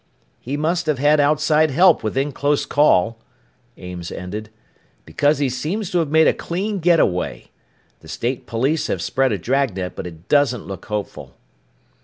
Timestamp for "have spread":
8.87-9.31